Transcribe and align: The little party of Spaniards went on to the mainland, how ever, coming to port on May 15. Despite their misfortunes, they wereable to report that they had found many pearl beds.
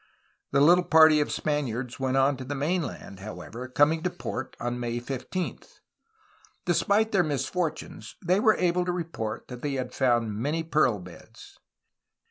The 0.49 0.61
little 0.61 0.83
party 0.85 1.19
of 1.21 1.31
Spaniards 1.31 1.99
went 1.99 2.17
on 2.17 2.35
to 2.37 2.43
the 2.43 2.55
mainland, 2.55 3.19
how 3.19 3.39
ever, 3.41 3.67
coming 3.67 4.01
to 4.01 4.09
port 4.09 4.57
on 4.59 4.79
May 4.79 4.97
15. 4.99 5.59
Despite 6.65 7.11
their 7.11 7.21
misfortunes, 7.23 8.15
they 8.25 8.39
wereable 8.39 8.83
to 8.87 8.91
report 8.91 9.47
that 9.49 9.61
they 9.61 9.73
had 9.73 9.93
found 9.93 10.35
many 10.39 10.63
pearl 10.63 10.97
beds. 10.97 11.59